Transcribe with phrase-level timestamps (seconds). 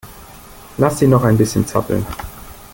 [0.79, 2.03] Lass sie noch ein bisschen zappeln.